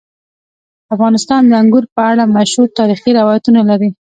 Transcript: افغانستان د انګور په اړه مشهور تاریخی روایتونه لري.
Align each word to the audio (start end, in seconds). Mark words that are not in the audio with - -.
افغانستان 0.93 1.41
د 1.47 1.51
انګور 1.61 1.85
په 1.95 2.01
اړه 2.11 2.23
مشهور 2.37 2.67
تاریخی 2.79 3.11
روایتونه 3.19 3.61
لري. 3.69 3.89